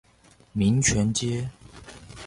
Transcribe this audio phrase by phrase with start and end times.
[0.53, 1.47] 民權街